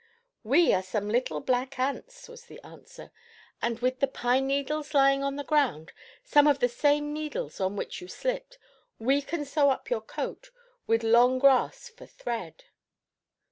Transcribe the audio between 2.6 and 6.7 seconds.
answer, "and with the pine needles lying on the ground some of the